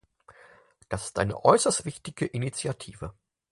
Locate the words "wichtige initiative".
1.85-3.13